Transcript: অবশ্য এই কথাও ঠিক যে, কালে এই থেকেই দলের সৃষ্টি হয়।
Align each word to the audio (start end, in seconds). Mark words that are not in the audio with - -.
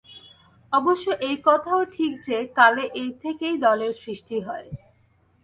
অবশ্য 0.73 1.05
এই 1.21 1.37
কথাও 1.45 1.81
ঠিক 1.85 2.11
যে, 2.21 2.37
কালে 2.55 2.83
এই 2.93 3.09
থেকেই 3.23 3.55
দলের 3.57 3.93
সৃষ্টি 3.93 4.37
হয়। 4.39 4.67